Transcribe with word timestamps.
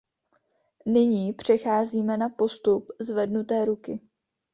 Nyní 0.85 1.33
přecházíme 1.33 2.17
na 2.17 2.29
postup 2.29 2.87
zvednuté 2.99 3.65
ruky. 3.65 3.99